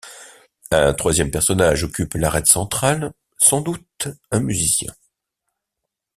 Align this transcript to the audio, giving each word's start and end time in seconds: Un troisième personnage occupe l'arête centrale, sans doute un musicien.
Un 0.71 0.95
troisième 0.95 1.29
personnage 1.29 1.83
occupe 1.83 2.15
l'arête 2.15 2.47
centrale, 2.47 3.13
sans 3.37 3.61
doute 3.61 4.07
un 4.31 4.39
musicien. 4.39 4.95